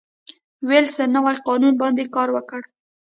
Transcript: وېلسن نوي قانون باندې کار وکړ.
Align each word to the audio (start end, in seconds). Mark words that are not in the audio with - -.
وېلسن 0.69 1.07
نوي 1.15 1.35
قانون 1.47 1.73
باندې 1.81 2.03
کار 2.15 2.29
وکړ. 2.35 2.61